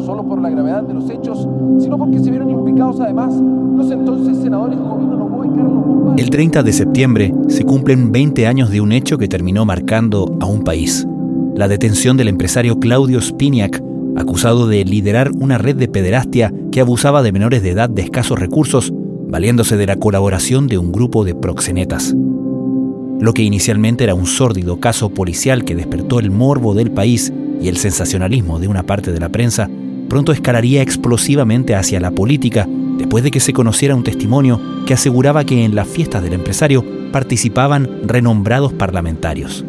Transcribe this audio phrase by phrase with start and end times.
[0.00, 4.38] solo por la gravedad de los hechos, sino porque se vieron implicados además los entonces
[4.38, 6.14] senadores Jovino Novoa y Carlos.
[6.16, 10.46] El 30 de septiembre se cumplen 20 años de un hecho que terminó marcando a
[10.46, 11.06] un país.
[11.54, 13.82] La detención del empresario Claudio Spiniak,
[14.16, 18.38] acusado de liderar una red de pederastia que abusaba de menores de edad de escasos
[18.38, 18.92] recursos,
[19.28, 22.14] valiéndose de la colaboración de un grupo de proxenetas.
[23.20, 27.68] Lo que inicialmente era un sórdido caso policial que despertó el morbo del país y
[27.68, 29.70] el sensacionalismo de una parte de la prensa,
[30.12, 35.46] pronto escalaría explosivamente hacia la política después de que se conociera un testimonio que aseguraba
[35.46, 39.64] que en las fiestas del empresario participaban renombrados parlamentarios.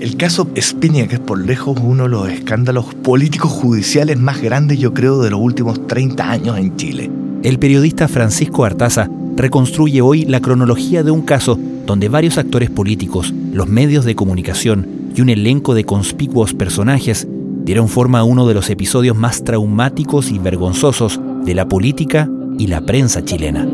[0.00, 4.94] El caso Spiniak es por lejos uno de los escándalos políticos judiciales más grandes, yo
[4.94, 7.10] creo, de los últimos 30 años en Chile.
[7.42, 13.34] El periodista Francisco Artaza reconstruye hoy la cronología de un caso donde varios actores políticos,
[13.52, 17.28] los medios de comunicación y un elenco de conspicuos personajes
[17.66, 22.68] dieron forma a uno de los episodios más traumáticos y vergonzosos de la política y
[22.68, 23.66] la prensa chilena.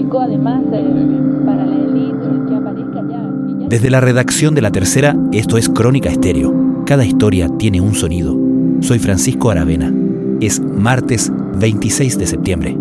[3.68, 6.84] Desde la redacción de la tercera, esto es Crónica Estéreo.
[6.86, 8.34] Cada historia tiene un sonido.
[8.80, 9.92] Soy Francisco Aravena.
[10.40, 12.76] Es martes 26 de septiembre.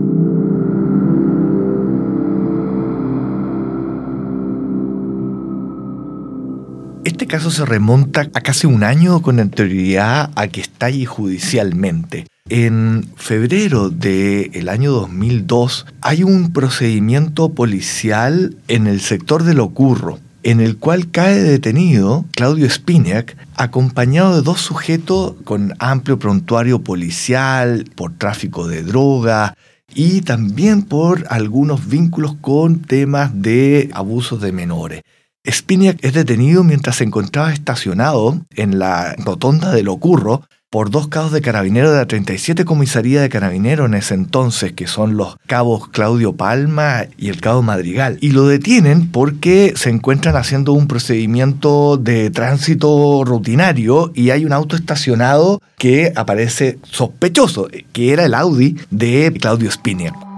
[7.31, 12.27] Caso se remonta a casi un año con anterioridad a que estalle judicialmente.
[12.49, 20.59] En febrero del año 2002 hay un procedimiento policial en el sector de Locurro, en
[20.59, 28.11] el cual cae detenido Claudio Spiniak, acompañado de dos sujetos con amplio prontuario policial por
[28.11, 29.55] tráfico de droga
[29.95, 35.01] y también por algunos vínculos con temas de abusos de menores.
[35.49, 41.33] Spiniak es detenido mientras se encontraba estacionado en la rotonda de Locurro por dos cabos
[41.33, 45.89] de carabineros de la 37 Comisaría de Carabineros en ese entonces, que son los cabos
[45.89, 48.17] Claudio Palma y el cabo Madrigal.
[48.21, 54.53] Y lo detienen porque se encuentran haciendo un procedimiento de tránsito rutinario y hay un
[54.53, 60.30] auto estacionado que aparece sospechoso, que era el Audi de Claudio Spiniak.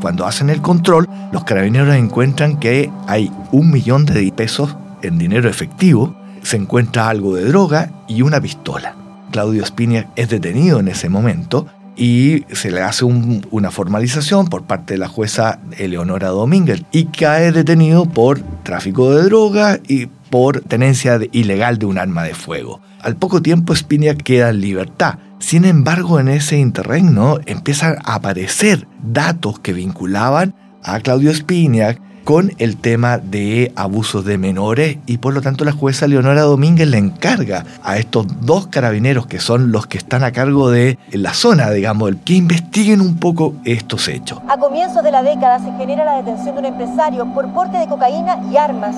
[0.00, 5.48] Cuando hacen el control, los carabineros encuentran que hay un millón de pesos en dinero
[5.48, 8.94] efectivo, se encuentra algo de droga y una pistola.
[9.30, 11.66] Claudio Spiniak es detenido en ese momento
[11.96, 17.52] y se le hace una formalización por parte de la jueza Eleonora Domínguez y cae
[17.52, 22.80] detenido por tráfico de droga y por tenencia ilegal de un arma de fuego.
[23.02, 28.86] Al poco tiempo Spiniak queda en libertad sin embargo, en ese interregno empiezan a aparecer
[29.02, 35.34] datos que vinculaban a Claudio Spiniak con el tema de abusos de menores y por
[35.34, 39.86] lo tanto la jueza Leonora Domínguez le encarga a estos dos carabineros que son los
[39.86, 44.38] que están a cargo de la zona, digamos, que investiguen un poco estos hechos.
[44.48, 47.88] A comienzos de la década se genera la detención de un empresario por porte de
[47.88, 48.94] cocaína y armas.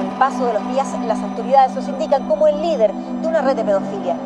[0.00, 3.56] El paso de los días las autoridades los indican como el líder de una red
[3.56, 4.16] de pedofilia.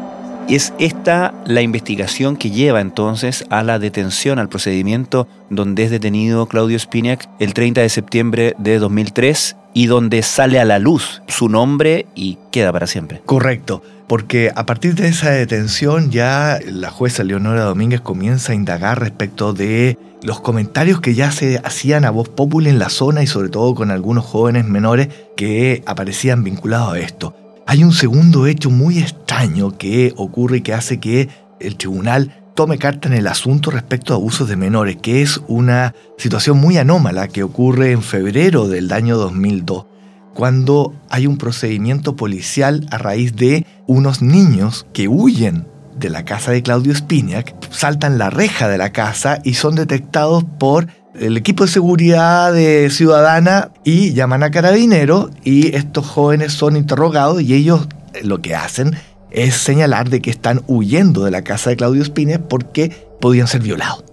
[0.48, 6.47] Es esta la investigación que lleva entonces a la detención, al procedimiento donde es detenido
[6.47, 11.50] Claudio Spiniak el 30 de septiembre de 2003 y donde sale a la luz su
[11.50, 13.20] nombre y queda para siempre.
[13.26, 19.00] Correcto, porque a partir de esa detención ya la jueza Leonora Domínguez comienza a indagar
[19.00, 23.26] respecto de los comentarios que ya se hacían a voz popular en la zona y
[23.26, 27.34] sobre todo con algunos jóvenes menores que aparecían vinculados a esto.
[27.71, 31.29] Hay un segundo hecho muy extraño que ocurre y que hace que
[31.61, 35.95] el tribunal tome carta en el asunto respecto a abusos de menores, que es una
[36.17, 39.84] situación muy anómala que ocurre en febrero del año 2002,
[40.33, 46.53] cuando hay un procedimiento policial a raíz de unos niños que huyen de la casa
[46.53, 50.87] de Claudio Spiniak, saltan la reja de la casa y son detectados por
[51.21, 57.43] el equipo de seguridad de ciudadana y llaman a carabineros y estos jóvenes son interrogados
[57.43, 58.97] y ellos eh, lo que hacen
[59.31, 63.62] es señalar de que están huyendo de la casa de Claudio Espínez porque podían ser
[63.62, 64.05] violados.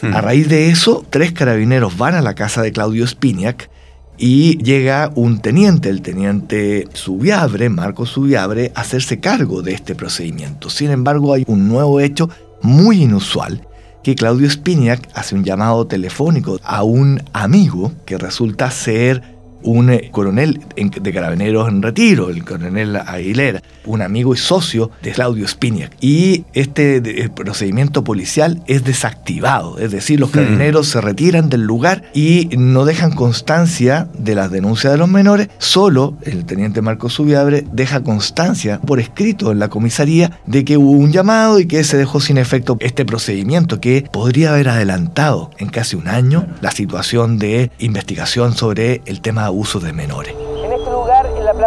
[0.00, 0.14] Hmm.
[0.14, 3.70] A raíz de eso, tres carabineros van a la casa de Claudio Spiniak
[4.18, 10.70] y llega un teniente, el teniente Subiabre, Marco Subiabre, a hacerse cargo de este procedimiento.
[10.70, 12.28] Sin embargo, hay un nuevo hecho
[12.60, 13.66] muy inusual
[14.02, 19.22] que Claudio Spiniak hace un llamado telefónico a un amigo que resulta ser
[19.62, 25.12] un eh, coronel de carabineros en retiro, el coronel Aguilera, un amigo y socio de
[25.12, 25.92] Claudio Spiniak.
[26.00, 32.48] Y este procedimiento policial es desactivado, es decir, los carabineros se retiran del lugar y
[32.56, 38.02] no dejan constancia de las denuncias de los menores, solo el teniente Marco Subiabre deja
[38.02, 42.20] constancia por escrito en la comisaría de que hubo un llamado y que se dejó
[42.20, 47.70] sin efecto este procedimiento que podría haber adelantado en casi un año la situación de
[47.78, 50.51] investigación sobre el tema de abuso de menores.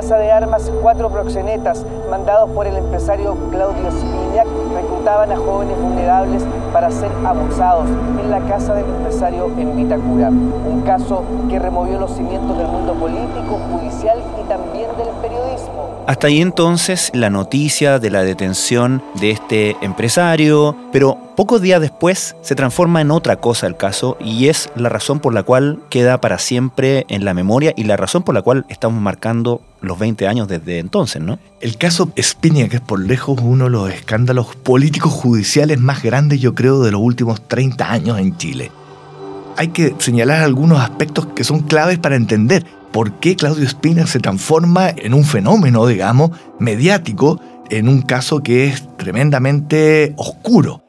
[0.05, 6.43] Plaza de Armas, cuatro proxenetas mandados por el empresario Claudio Spinac reclutaban a jóvenes vulnerables
[6.71, 7.89] para ser abusados
[8.21, 10.29] en la casa del empresario en Vitacura.
[10.29, 15.95] Un caso que removió los cimientos del mundo político, judicial y también del periodismo.
[16.05, 22.35] Hasta ahí entonces la noticia de la detención de este empresario, pero pocos días después
[22.41, 26.21] se transforma en otra cosa el caso y es la razón por la cual queda
[26.21, 30.27] para siempre en la memoria y la razón por la cual estamos marcando los 20
[30.27, 31.39] años desde entonces, ¿no?
[31.61, 36.39] El caso Espinia, que es por lejos uno de los escándalos políticos judiciales más grandes,
[36.39, 38.71] yo creo, de los últimos 30 años en Chile.
[39.57, 44.19] Hay que señalar algunos aspectos que son claves para entender por qué Claudio Espina se
[44.19, 47.39] transforma en un fenómeno, digamos, mediático,
[47.69, 50.85] en un caso que es tremendamente oscuro.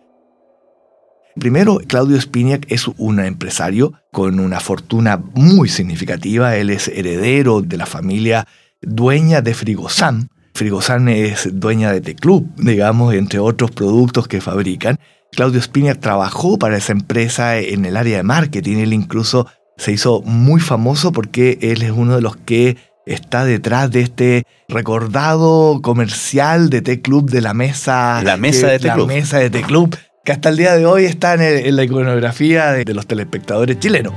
[1.38, 6.56] Primero, Claudio Spiniak es un empresario con una fortuna muy significativa.
[6.56, 8.46] Él es heredero de la familia
[8.86, 10.30] dueña de Frigosan.
[10.54, 14.98] Frigosan es dueña de T-Club, digamos, entre otros productos que fabrican.
[15.32, 18.78] Claudio Spiniak trabajó para esa empresa en el área de marketing.
[18.78, 19.46] Él incluso
[19.76, 24.46] se hizo muy famoso porque él es uno de los que está detrás de este
[24.68, 28.22] recordado comercial de T-Club de la mesa.
[28.24, 29.08] La mesa de T-Club.
[29.08, 32.94] La mesa de T-Club, que hasta el día de hoy está en, la iconografía de,
[32.94, 34.14] los telespectadores chilenos.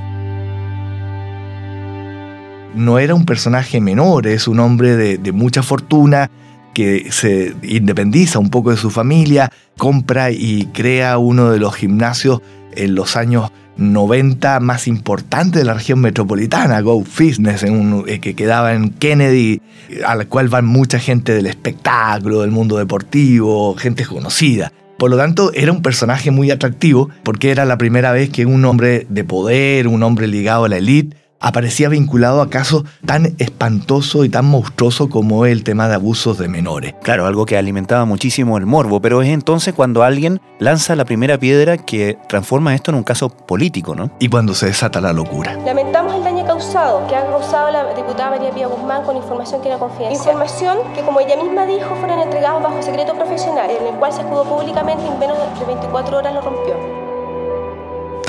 [2.75, 6.29] No era un personaje menor, es un hombre de, mucha fortuna
[6.73, 12.41] que se independiza un poco de su familia, compra y crea uno de los gimnasios
[12.75, 18.73] en los años 90 más importante de la región metropolitana, Go Fitness, eh, que quedaba
[18.73, 19.61] en Kennedy,
[20.05, 24.71] a la cual van mucha gente del espectáculo, del mundo deportivo, gente conocida.
[24.99, 28.65] Por lo tanto, era un personaje muy atractivo porque era la primera vez que un
[28.65, 34.25] hombre de poder, un hombre ligado a la élite, aparecía vinculado a casos tan espantoso
[34.25, 36.93] y tan monstruoso como el tema de abusos de menores.
[37.03, 41.37] Claro, algo que alimentaba muchísimo el morbo, pero es entonces cuando alguien lanza la primera
[41.37, 44.11] piedra que transforma esto en un caso político, ¿no?
[44.19, 45.57] Y cuando se desata la locura.
[45.65, 49.69] Lamentamos el daño causado que ha causado la diputada María Pía Guzmán con información que
[49.69, 50.13] era confidencial.
[50.13, 54.21] Información que, como ella misma dijo, fueron entregados bajo secreto profesional, en el cual se
[54.21, 56.98] escudó públicamente y en menos de 24 horas lo rompió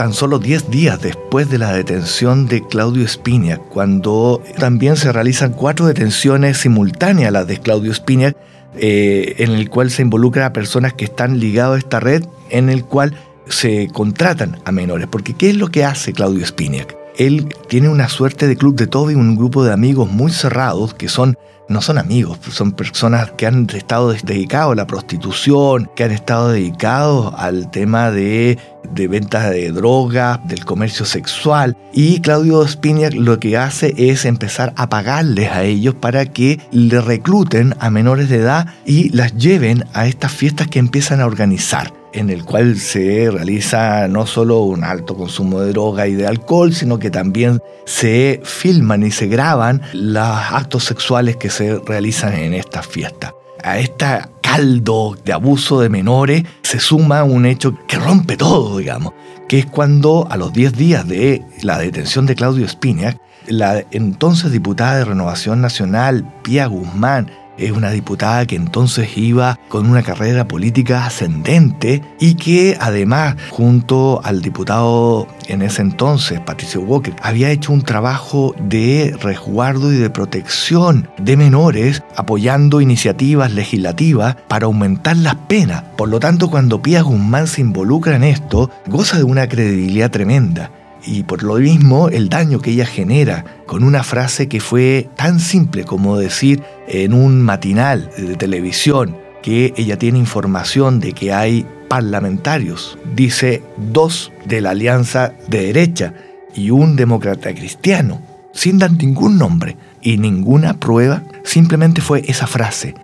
[0.00, 5.52] tan solo 10 días después de la detención de Claudio Spinac, cuando también se realizan
[5.52, 8.34] cuatro detenciones simultáneas a las de Claudio Spinac,
[8.78, 12.70] eh, en el cual se involucra a personas que están ligadas a esta red, en
[12.70, 13.14] el cual
[13.46, 15.06] se contratan a menores.
[15.06, 16.96] Porque ¿qué es lo que hace Claudio Spinac?
[17.18, 20.94] Él tiene una suerte de club de todo y un grupo de amigos muy cerrados
[20.94, 21.36] que son
[21.70, 26.50] no son amigos, son personas que han estado dedicados a la prostitución, que han estado
[26.50, 28.58] dedicados al tema de,
[28.92, 31.76] de venta de drogas, del comercio sexual.
[31.92, 37.00] Y Claudio Spiniak lo que hace es empezar a pagarles a ellos para que le
[37.00, 41.99] recluten a menores de edad y las lleven a estas fiestas que empiezan a organizar
[42.12, 46.72] en el cual se realiza no solo un alto consumo de droga y de alcohol,
[46.72, 52.54] sino que también se filman y se graban los actos sexuales que se realizan en
[52.54, 53.32] estas fiestas.
[53.62, 54.06] A este
[54.42, 59.12] caldo de abuso de menores se suma un hecho que rompe todo, digamos,
[59.48, 64.52] que es cuando a los 10 días de la detención de Claudio Spinac, la entonces
[64.52, 70.48] diputada de Renovación Nacional, Pía Guzmán, es una diputada que entonces iba con una carrera
[70.48, 77.72] política ascendente y que además, junto al diputado en ese entonces, Patricio Walker, había hecho
[77.72, 85.34] un trabajo de resguardo y de protección de menores, apoyando iniciativas legislativas para aumentar las
[85.34, 85.82] penas.
[85.96, 90.70] Por lo tanto, cuando Pía Guzmán se involucra en esto, goza de una credibilidad tremenda.
[91.04, 95.40] Y por lo mismo, el daño que ella genera con una frase que fue tan
[95.40, 101.66] simple como decir en un matinal de televisión que ella tiene información de que hay
[101.88, 106.14] parlamentarios, dice dos de la alianza de derecha
[106.54, 108.20] y un demócrata cristiano,
[108.52, 112.94] sin dar ningún nombre y ninguna prueba, simplemente fue esa frase.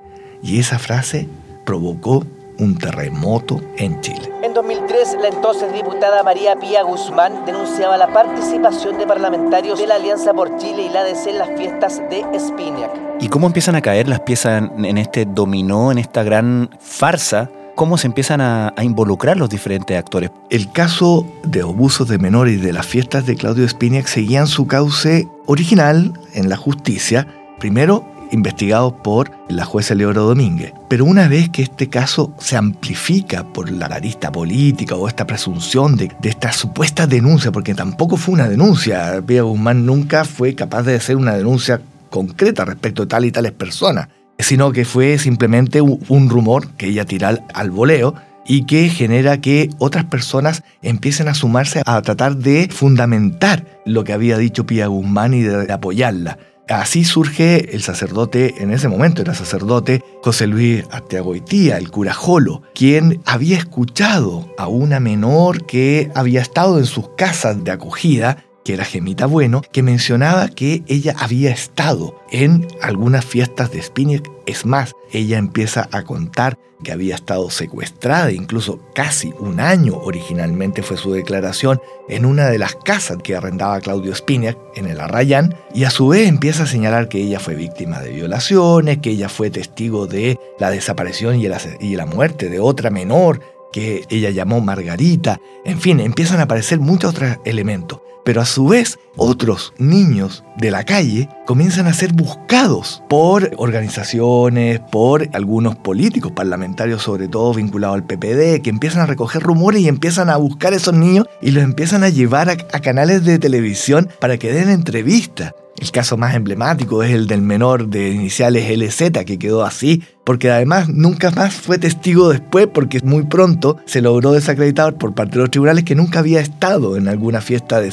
[0.43, 1.29] Y esa frase
[1.65, 2.27] provocó
[2.59, 4.31] un terremoto en Chile.
[4.43, 9.97] En 2003, la entonces diputada María Pía Guzmán denunciaba la participación de parlamentarios de la
[9.97, 12.91] Alianza por Chile y la ADC en las fiestas de Spinac.
[13.21, 17.99] ¿Y cómo empiezan a caer las piezas en este dominó, en esta gran farsa cómo
[17.99, 20.31] se empiezan a, involucrar los diferentes actores.
[20.51, 24.67] El caso de abusos de menores y de las fiestas de Claudio Spinac seguían su
[24.67, 27.29] cauce original en la justicia,
[27.61, 30.73] primero investigado por la jueza Leoro Domínguez.
[30.89, 35.97] Pero una vez que este caso se amplifica por la arista política o esta presunción
[35.97, 40.83] de, de, esta supuesta denuncia, porque tampoco fue una denuncia, Pía Guzmán nunca fue capaz
[40.83, 41.81] de hacer una denuncia
[42.11, 47.05] concreta respecto a tal y tales personas sino que fue simplemente un rumor que ella
[47.05, 48.15] tira al voleo
[48.47, 54.13] y que genera que otras personas empiecen a sumarse a tratar de fundamentar lo que
[54.13, 56.39] había dicho Pía Guzmán y de apoyarla.
[56.69, 62.63] Así surge el sacerdote, en ese momento era sacerdote, José Luis Arteagoitía, el cura Jolo,
[62.75, 68.75] quien había escuchado a una menor que había estado en sus casas de acogida que
[68.75, 74.29] era Gemita Bueno, que mencionaba que ella había estado en algunas fiestas de Spinac.
[74.45, 80.83] Es más, ella empieza a contar que había estado secuestrada, incluso casi un año originalmente
[80.83, 85.55] fue su declaración, en una de las casas que arrendaba Claudio Spinac en el Arrayán,
[85.73, 89.29] y a su vez empieza a señalar que ella fue víctima de violaciones, que ella
[89.29, 93.41] fue testigo de la desaparición y la, y la muerte de otra menor
[93.73, 98.67] que ella llamó Margarita, en fin, empiezan a aparecer muchos otros elementos pero a su
[98.67, 106.33] vez otros niños de la calle comienzan a ser buscados por organizaciones, por algunos políticos
[106.33, 110.73] parlamentarios, sobre todo vinculados al PPD, que empiezan a recoger rumores y empiezan a buscar
[110.73, 114.71] a esos niños y los empiezan a llevar a, canales de televisión para que den
[114.71, 115.55] entrevistas.
[115.79, 120.51] El caso más emblemático es el del menor de iniciales LZ, que quedó así, porque
[120.51, 125.41] además nunca más fue testigo después, porque muy pronto se logró desacreditar por parte de
[125.43, 127.89] los tribunales que nunca había estado en alguna fiesta de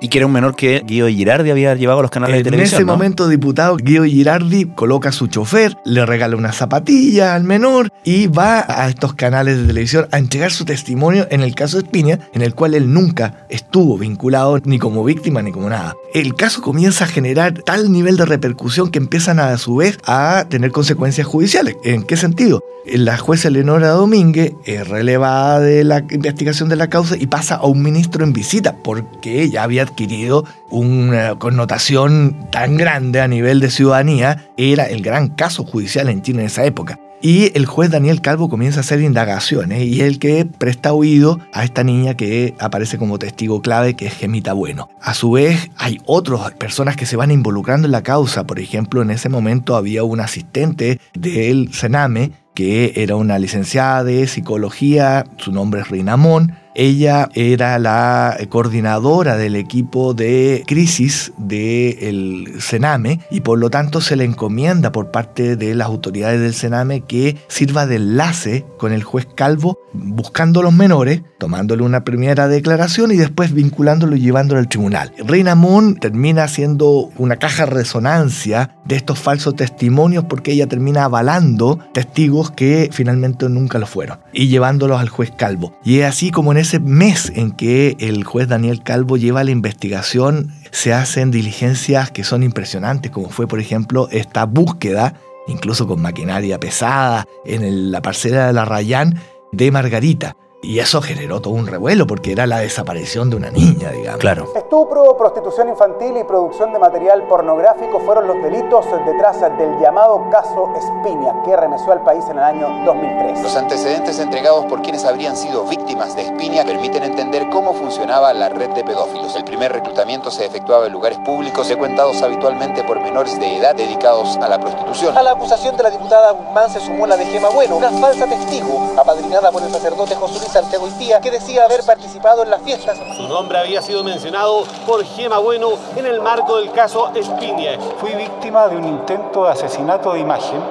[0.00, 2.80] Y que era un menor que Guido Girardi había llevado a los canales de televisión.
[2.80, 7.44] En ese momento, diputado Guido Girardi coloca a su chofer, le regala una zapatilla al
[7.44, 11.78] menor y va a estos canales de televisión a entregar su testimonio en el caso
[11.78, 15.94] de Spinac, en el cual él nunca estuvo vinculado ni como víctima ni como nada.
[16.14, 19.98] El caso comienza a generar tal nivel de repercusión que empiezan a, a su vez
[20.06, 21.76] a tener consecuencias judiciales.
[21.84, 22.62] ¿En qué sentido?
[22.86, 27.66] La jueza Eleonora Domínguez es relevada de la investigación de la causa y pasa a
[27.66, 33.70] un ministro en visita porque ella había adquirido una connotación tan grande a nivel de
[33.70, 34.50] ciudadanía.
[34.56, 36.98] Era el gran caso judicial en Chile en esa época.
[37.20, 41.40] Y el juez Daniel Calvo comienza a hacer indagaciones y es el que presta oído
[41.52, 44.88] a esta niña que aparece como testigo clave, que es Gemita Bueno.
[45.02, 48.46] A su vez, hay otras personas que se van involucrando en la causa.
[48.46, 54.26] Por ejemplo, en ese momento había un asistente del Sename que era una licenciada de
[54.26, 63.20] psicología, su nombre es Rinamón, ella era la coordinadora del equipo de crisis del Sename
[63.30, 67.36] y por lo tanto se le encomienda por parte de las autoridades del Sename que
[67.48, 73.16] sirva de enlace con el juez Calvo buscando los menores, tomándole una primera declaración y
[73.16, 75.12] después vinculándolo y llevándolo al tribunal.
[75.18, 81.04] Reina Moon termina siendo una caja de resonancia de estos falsos testimonios porque ella termina
[81.04, 85.74] avalando testigos que finalmente nunca lo fueron y llevándolos al juez Calvo.
[85.84, 89.50] Y es así como en ese mes en que el juez Daniel Calvo lleva la
[89.50, 95.14] investigación, se hacen diligencias que son impresionantes, como fue, por ejemplo, esta búsqueda,
[95.46, 99.18] incluso con maquinaria pesada, en la parcela de la Rayán
[99.52, 100.36] de Margarita.
[100.60, 104.18] Y eso generó todo un revuelo porque era la desaparición de una niña, digamos.
[104.18, 104.52] Claro.
[104.56, 110.74] Estupro, prostitución infantil y producción de material pornográfico fueron los delitos detrás del llamado caso
[110.76, 113.40] Espinia, que remeció al país en el año 2003.
[113.40, 118.48] Los antecedentes entregados por quienes habrían sido víctimas de Espinia permiten entender cómo funcionaba la
[118.48, 119.36] red de pedófilos.
[119.36, 124.36] El primer reclutamiento se efectuaba en lugares públicos frecuentados habitualmente por menores de edad dedicados
[124.38, 125.16] a la prostitución.
[125.16, 128.26] A la acusación de la diputada Guzmán se sumó la de Gema Bueno, una falsa
[128.26, 132.98] testigo, apadrinada por el sacerdote José Santiago Itía, que decía haber participado en las fiestas.
[133.16, 137.78] Su nombre había sido mencionado por Gema Bueno en el marco del caso Espinia.
[137.98, 140.62] Fui víctima de un intento de asesinato de imagen.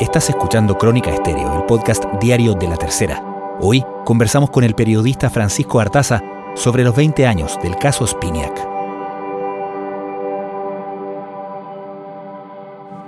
[0.00, 3.22] Estás escuchando Crónica Estéreo, el podcast diario de la tercera.
[3.60, 6.22] Hoy conversamos con el periodista Francisco Artaza
[6.54, 8.77] sobre los 20 años del caso Spiniak.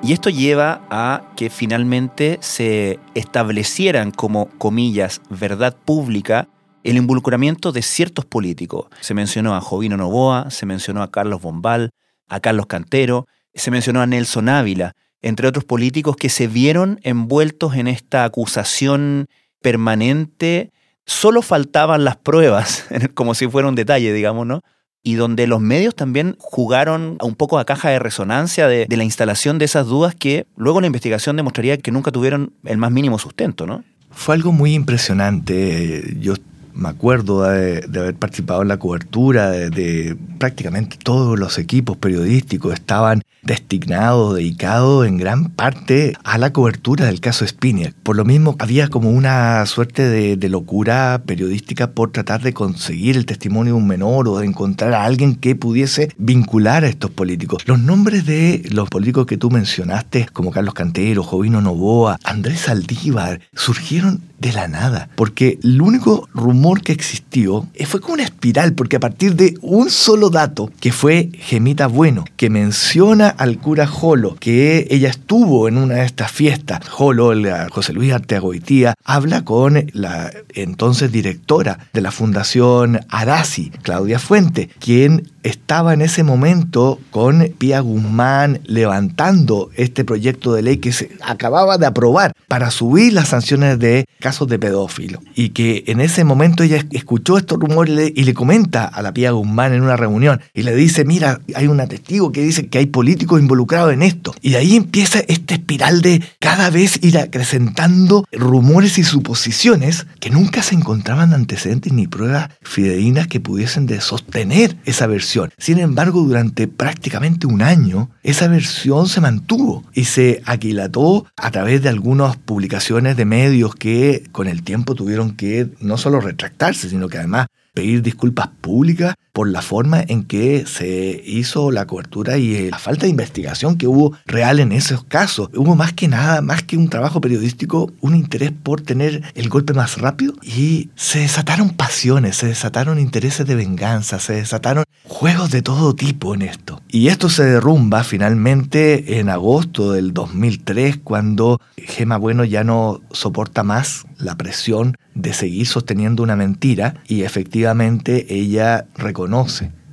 [0.02, 6.48] Y esto lleva a que finalmente se establecieran como, comillas, verdad pública
[6.84, 8.86] el involucramiento de ciertos políticos.
[9.00, 11.90] Se mencionó a Jovino Novoa, se mencionó a Carlos Bombal,
[12.28, 14.94] a Carlos Cantero, se mencionó a Nelson Ávila.
[15.22, 19.26] entre otros políticos que se vieron envueltos en esta acusación
[19.60, 20.72] permanente.
[21.04, 24.62] Solo faltaban las pruebas, como si fuera un detalle, digamos, ¿no?
[25.02, 29.04] Y donde los medios también jugaron un poco a caja de resonancia de, de, la
[29.04, 33.18] instalación de esas dudas que luego la investigación demostraría que nunca tuvieron el más mínimo
[33.18, 33.82] sustento, ¿no?
[34.10, 36.16] Fue algo muy impresionante.
[36.20, 36.34] Yo
[36.74, 42.74] me acuerdo de, haber participado en la cobertura de, de, prácticamente todos los equipos periodísticos
[42.74, 47.94] estaban destinados, dedicados en gran parte a la cobertura del caso Spiniak.
[47.94, 53.16] Por lo mismo, había como una suerte de, de, locura periodística por tratar de conseguir
[53.16, 57.10] el testimonio de un menor o de encontrar a alguien que pudiese vincular a estos
[57.10, 57.62] políticos.
[57.66, 63.40] Los nombres de los políticos que tú mencionaste, como Carlos Cantero, Jovino Novoa, Andrés Saldívar,
[63.54, 68.96] surgieron de la nada, porque el único rumor que existió fue como una espiral, porque
[68.96, 74.36] a partir de un solo dato, que fue Gemita Bueno, que menciona al cura Jolo,
[74.40, 79.90] que ella estuvo en una de estas fiestas, Jolo, la José Luis Arteagoitía, habla con
[79.92, 87.48] la entonces directora de la Fundación Arasi, Claudia Fuente, quien estaba en ese momento con
[87.58, 93.28] Pía Guzmán levantando este proyecto de ley que se acababa de aprobar para subir las
[93.28, 95.20] sanciones de casos de pedófilo.
[95.34, 99.30] Y que en ese momento ella escuchó estos rumores y le comenta a la Pía
[99.30, 102.86] Guzmán en una reunión y le dice, mira, hay un testigo que dice que hay
[102.86, 104.34] políticos involucrados en esto.
[104.42, 110.30] Y de ahí empieza esta espiral de cada vez ir acrecentando rumores y suposiciones que
[110.30, 116.22] nunca se encontraban antecedentes ni pruebas fidedignas que pudiesen de sostener esa versión sin embargo,
[116.22, 122.36] durante prácticamente un año, esa versión se mantuvo y se aquilató a través de algunas
[122.36, 127.46] publicaciones de medios que con el tiempo tuvieron que no solo retractarse, sino que además
[127.74, 132.78] pedir disculpas públicas por la forma en que se hizo la cobertura y eh, la
[132.78, 135.50] falta de investigación que hubo real en esos casos.
[135.54, 139.72] Hubo más que nada, más que un trabajo periodístico, un interés por tener el golpe
[139.72, 145.62] más rápido y se desataron pasiones, se desataron intereses de venganza, se desataron juegos de
[145.62, 146.80] todo tipo en esto.
[146.88, 153.62] Y esto se derrumba finalmente en agosto del 2003 cuando Gema Bueno ya no soporta
[153.62, 159.19] más la presión de seguir sosteniendo una mentira y efectivamente ella reconoce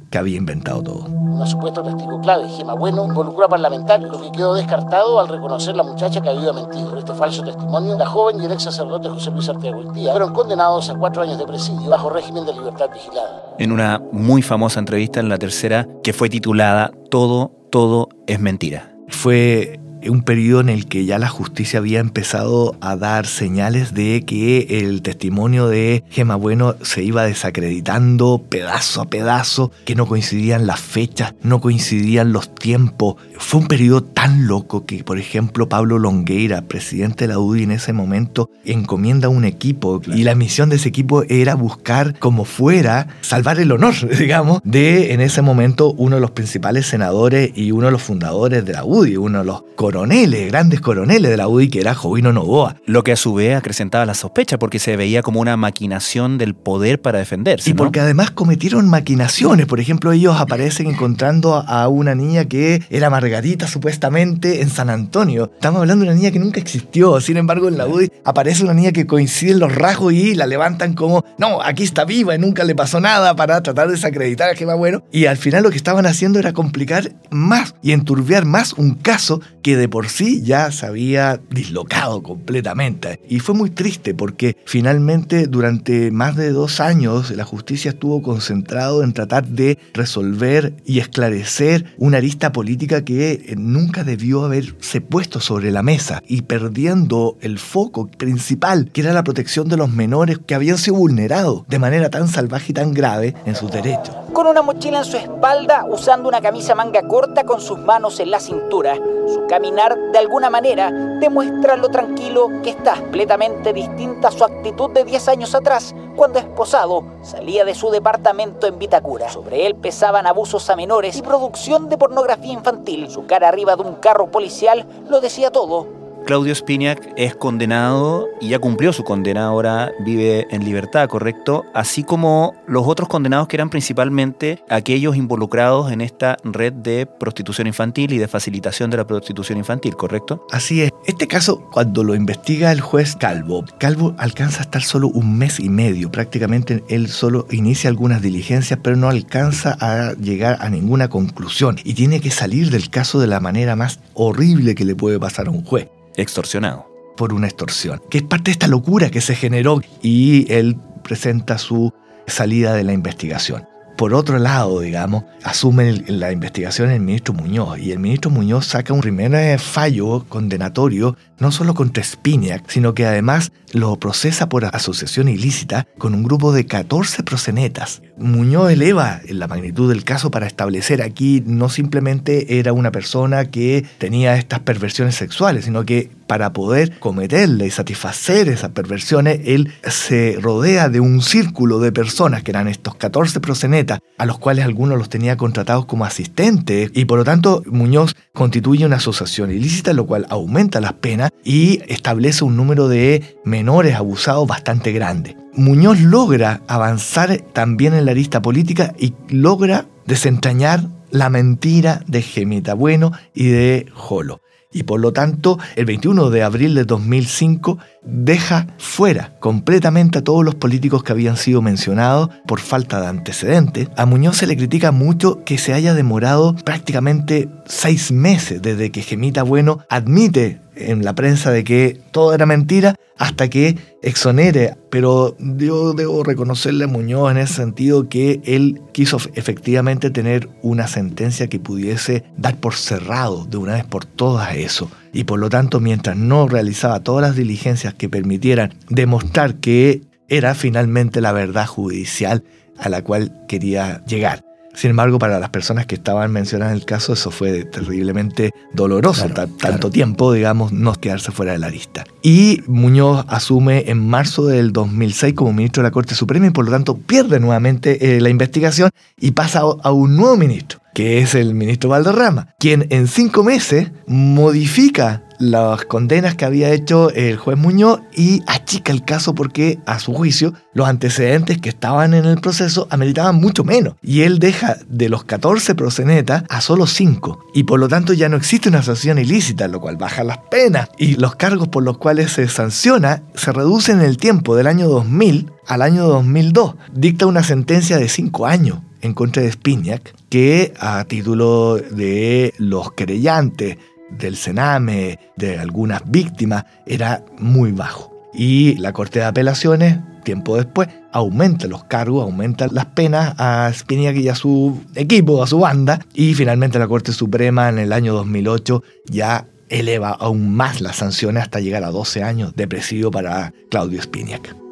[0.10, 1.06] que había inventado todo.
[1.06, 5.76] Una supuesta testigo clave, Gema Bueno, involucró a parlamentarios, lo que quedó descartado al reconocer
[5.76, 6.90] la muchacha que había mentido.
[6.90, 9.78] Por este falso testimonio, la joven y el ex sacerdote José Luis Arteaga
[10.12, 13.56] fueron condenados a cuatro años de presidio bajo régimen de libertad vigilada.
[13.60, 18.96] En una muy famosa entrevista en la tercera, que fue titulada Todo, todo es mentira.
[19.10, 19.80] Fue
[20.10, 24.82] un periodo en el que ya la justicia había empezado a dar señales de que
[24.82, 30.80] el testimonio de Gema Bueno se iba desacreditando pedazo a pedazo, que no coincidían las
[30.80, 33.16] fechas, no coincidían los tiempos.
[33.38, 37.72] Fue un periodo tan loco que, por ejemplo, Pablo Longueira, presidente de la UDI en
[37.72, 43.08] ese momento, encomienda un equipo y la misión de ese equipo era buscar como fuera
[43.22, 47.88] salvar el honor, digamos, de en ese momento uno de los principales senadores y uno
[47.88, 51.70] de los fundadores de la UDI, uno de los coroneles, grandes coroneles de la UDI,
[51.70, 52.76] que era Jovino Novoa.
[52.86, 56.56] Lo que a su vez acrecentaba la sospecha, porque se veía como una maquinación del
[56.56, 57.70] poder para defenderse.
[57.70, 57.78] Y ¿no?
[57.78, 59.66] porque además cometieron maquinaciones.
[59.66, 65.52] Por ejemplo, ellos aparecen encontrando a una niña que era Margarita, supuestamente, en San Antonio.
[65.54, 67.22] Estamos hablando de una niña que nunca existió.
[67.22, 70.48] Sin embargo, en la UDI aparece una niña que coincide en los rasgos y la
[70.48, 74.50] levantan como, no, aquí está viva y nunca le pasó nada para tratar de desacreditar
[74.50, 75.02] a Gema Bueno.
[75.14, 79.40] Y al final lo que estaban haciendo era complicar más y enturbiar más un caso
[79.64, 83.20] que de por sí ya se había dislocado completamente.
[83.30, 89.04] Y fue muy triste porque finalmente durante más de dos años la justicia estuvo concentrado
[89.04, 95.72] en tratar de resolver y esclarecer una arista política que nunca debió haberse puesto sobre
[95.72, 100.56] la mesa y perdiendo el foco principal, que era la protección de los menores que
[100.56, 104.16] habían sido vulnerados de manera tan salvaje y tan grave en sus derechos.
[104.38, 108.30] Con una mochila en su espalda, usando una camisa manga corta con sus manos en
[108.30, 114.32] la cintura, su caminar de alguna manera demuestra lo tranquilo que está, completamente distinta a
[114.32, 119.28] su actitud de 10 años atrás, cuando esposado salía de su departamento en Vitacura.
[119.28, 123.10] Sobre él pesaban abusos a menores y producción de pornografía infantil.
[123.10, 125.88] Su cara arriba de un carro policial lo decía todo.
[126.28, 131.64] Claudio Spiniak es condenado y ya cumplió su condena, ahora vive en libertad, ¿correcto?
[131.74, 137.66] Así como los otros condenados que eran principalmente aquellos involucrados en esta red de prostitución
[137.68, 140.46] infantil y de facilitación de la prostitución infantil, ¿correcto?
[140.52, 140.92] Así es.
[141.06, 145.62] Este caso, cuando lo investiga el juez Calvo, Calvo alcanza a estar solo un mes
[145.62, 146.12] y medio.
[146.12, 151.94] Prácticamente él solo inicia algunas diligencias, pero no alcanza a llegar a ninguna conclusión y
[151.94, 155.52] tiene que salir del caso de la manera más horrible que le puede pasar a
[155.52, 156.88] un juez extorsionado.
[157.16, 161.58] Por una extorsión, que es parte de esta locura que se generó y él presenta
[161.58, 161.92] su
[162.28, 163.68] salida de la investigación.
[163.98, 168.94] Por otro lado, digamos, asume la investigación el ministro Muñoz y el ministro Muñoz saca
[168.94, 175.30] un primer fallo condenatorio no solo contra Spiniak, sino que además lo procesa por asociación
[175.30, 178.04] ilícita con un grupo de 14 prosenetas.
[178.18, 183.84] Muñoz eleva la magnitud del caso para establecer aquí no simplemente era una persona que
[183.98, 190.38] tenía estas perversiones sexuales, sino que para poder cometerle y satisfacer esas perversiones, él se
[190.40, 194.98] rodea de un círculo de personas, que eran estos 14 prosenetas, a los cuales algunos
[194.98, 200.06] los tenía contratados como asistentes, y por lo tanto Muñoz constituye una asociación ilícita, lo
[200.06, 205.38] cual aumenta las penas y establece un número de menores abusados bastante grande.
[205.54, 212.74] Muñoz logra avanzar también en la lista política y logra desentrañar la mentira de Gemita
[212.74, 214.42] Bueno y de Jolo
[214.78, 220.46] y por lo tanto el 21 de abril de 2005 deja fuera completamente a todos
[220.46, 223.90] los políticos que habían sido mencionados por falta de antecedentes.
[223.98, 229.02] A Muñoz se le critica mucho que se haya demorado prácticamente seis meses desde que
[229.02, 234.76] Gemita Bueno admite en la prensa de que todo era mentira hasta que exonere.
[234.90, 240.88] Pero yo debo reconocerle a Muñoz en ese sentido que él quiso efectivamente tener una
[240.88, 244.90] sentencia que pudiese dar por cerrado de una vez por todas eso.
[245.14, 250.56] Y por lo tanto, mientras no realizaba todas las diligencias que permitieran demostrar que era
[250.56, 252.44] finalmente la verdad judicial
[252.78, 254.47] a la cual quería llegar.
[254.78, 259.28] Sin embargo, para las personas que estaban mencionadas en el caso, eso fue terriblemente doloroso,
[259.28, 262.04] tanto tiempo, digamos, no quedarse fuera de la lista.
[262.22, 266.66] Y Muñoz asume en marzo del 2006 como ministro de la Corte Suprema y por
[266.66, 271.36] lo tanto pierde nuevamente eh, la investigación y pasa a un nuevo ministro que es
[271.36, 277.56] el ministro Valderrama, quien en cinco meses modifica las condenas que había hecho el juez
[277.56, 282.42] Muñoz y achica el caso porque, a su juicio, los antecedentes que estaban en el
[282.42, 283.94] proceso ameritaban mucho menos.
[284.02, 287.46] Y él deja de los 14 prosenetas a solo 5.
[287.54, 290.90] Y por lo tanto ya no existe una sanción ilícita, lo cual baja las penas.
[290.98, 294.88] Y los cargos por los cuales se sanciona se reducen en el tiempo del año
[294.88, 296.74] 2000 al año 2002.
[296.92, 302.92] Dicta una sentencia de 5 años en contra de Spinac, que a título de los
[302.94, 303.78] querellantes,
[304.10, 308.14] del Sename, de algunas víctimas, era muy bajo.
[308.34, 314.16] Y la Corte de Apelaciones, tiempo después, aumenta los cargos, aumenta las penas a Spinac
[314.18, 318.14] y a su equipo, a su banda, y finalmente la Corte Suprema en el año
[318.14, 323.54] 2008 ya eleva aún más las sanciones hasta llegar a 12 años de presidio para
[323.70, 324.67] Claudio Spinac.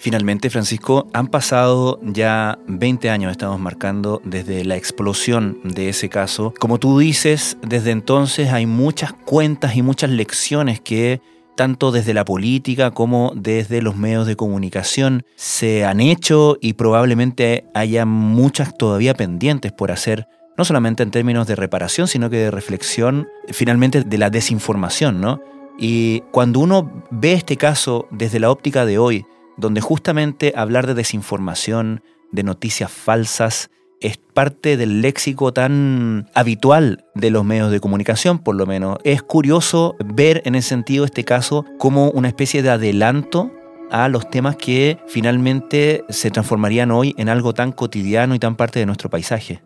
[0.00, 6.54] Finalmente, Francisco, han pasado ya 20 años, estamos marcando desde la explosión de ese caso.
[6.58, 11.20] Como tú dices, desde entonces hay muchas cuentas y muchas lecciones que
[11.54, 17.66] tanto desde la política como desde los medios de comunicación se han hecho y probablemente
[17.74, 22.50] haya muchas todavía pendientes por hacer, no solamente en términos de reparación, sino que de
[22.50, 25.42] reflexión finalmente de la desinformación, ¿no?
[25.78, 29.26] Y cuando uno ve este caso desde la óptica de hoy,
[29.60, 33.70] donde justamente hablar de desinformación, de noticias falsas,
[34.00, 38.98] es parte del léxico tan habitual de los medios de comunicación, por lo menos.
[39.04, 43.50] Es curioso ver en ese sentido este caso como una especie de adelanto
[43.90, 48.78] a los temas que finalmente se transformarían hoy en algo tan cotidiano y tan parte
[48.78, 49.62] de nuestro paisaje.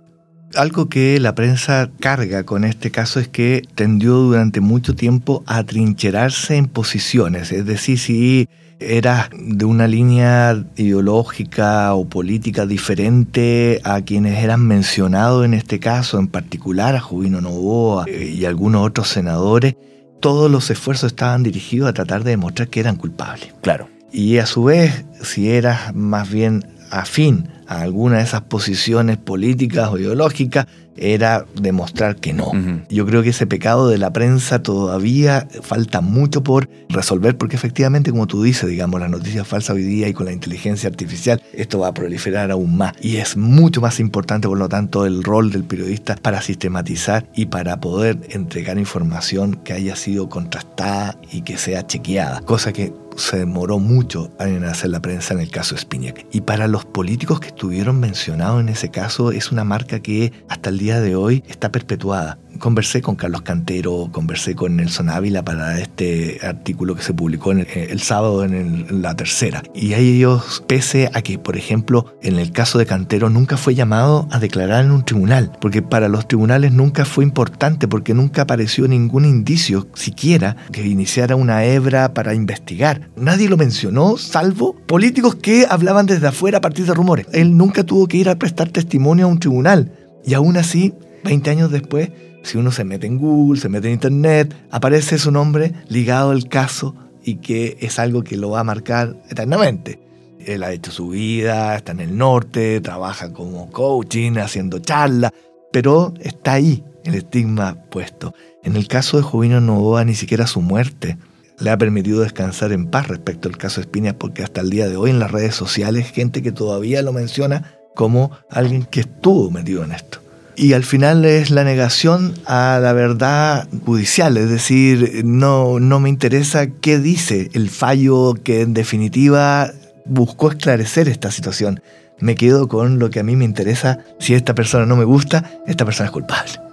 [0.54, 5.64] Algo que la prensa carga con este caso es que tendió durante mucho tiempo a
[5.64, 8.48] trincherarse en posiciones, es decir, si
[8.87, 16.18] era de una línea ideológica o política diferente a quienes eran mencionados en este caso,
[16.18, 19.77] en particular a Jubino Novoa eh, y algunos otros senadores,
[20.20, 23.55] todos los esfuerzos estaban dirigidos a tratar de demostrar que eran culpables.
[23.62, 23.88] Claro.
[24.12, 29.88] Y a su vez, si eras más bien afín a alguna de esas posiciones políticas
[29.90, 32.52] o ideológicas, era demostrar que no.
[32.88, 38.11] Yo creo que ese pecado de la prensa todavía falta mucho por resolver, porque efectivamente,
[38.11, 41.80] como tú dices, digamos, las noticias falsas hoy día y con la inteligencia artificial, esto
[41.80, 42.94] va a proliferar aún más.
[43.00, 47.46] Y es mucho más importante, por lo tanto, el rol del periodista para sistematizar y
[47.46, 53.38] para poder entregar información que haya sido contrastada y que sea chequeada, cosa que se
[53.38, 56.26] demoró mucho en hacer la prensa en el caso Spinac.
[56.33, 60.70] Y para los políticos que estuvieron mencionados en ese caso, es una marca que hasta
[60.70, 65.81] el día de hoy está perpetuada conversé con Carlos Cantero, conversé con Nelson Ávila para
[65.81, 69.62] este artículo que se publicó el, sábado en, la tercera.
[69.75, 73.75] Y ahí ellos, pese a que, por ejemplo, en el caso de Cantero nunca fue
[73.75, 78.42] llamado a declarar en un tribunal, porque para los tribunales nunca fue importante, porque nunca
[78.42, 83.11] apareció ningún indicio siquiera que iniciara una hebra para investigar.
[83.16, 87.27] Nadie lo mencionó, salvo políticos que hablaban desde afuera a partir de rumores.
[87.33, 89.92] Él nunca tuvo que ir a prestar testimonio a un tribunal.
[90.25, 92.11] Y aún así, 20 años después,
[92.43, 96.49] si uno se mete en Google, se mete en Internet, aparece su nombre ligado al
[96.49, 100.01] caso y que es algo que lo va a marcar eternamente.
[100.39, 105.33] Él ha hecho su vida, está en el norte, trabaja como coaching, haciendo charlas,
[105.73, 108.35] pero está ahí el estigma puesto.
[108.63, 111.17] En el caso de Jovino Novoa, ni siquiera su muerte
[111.59, 114.97] le ha permitido descansar en paz respecto al caso Espinas, porque hasta el día de
[114.97, 119.85] hoy en las redes sociales gente que todavía lo menciona como alguien que estuvo metido
[119.85, 120.24] en esto
[120.57, 126.09] y al final es la negación a la verdad judicial, es decir, no, no me
[126.09, 129.72] interesa qué dice el fallo que en definitiva
[130.04, 131.80] buscó esclarecer esta situación.
[132.20, 133.98] Me quedo con lo que a mí me interesa.
[134.20, 136.63] Si esta persona no me gusta, esta persona es culpable.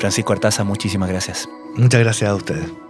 [0.00, 1.48] Francisco Artaza, muchísimas gracias.
[1.76, 2.89] Muchas gracias a ustedes.